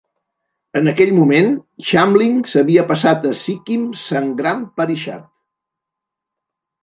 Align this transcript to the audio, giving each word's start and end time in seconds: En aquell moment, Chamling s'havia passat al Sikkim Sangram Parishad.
En 0.79 0.87
aquell 0.91 1.11
moment, 1.17 1.51
Chamling 1.89 2.39
s'havia 2.53 2.85
passat 2.91 3.27
al 3.31 3.37
Sikkim 3.41 3.83
Sangram 4.05 4.63
Parishad. 4.81 5.27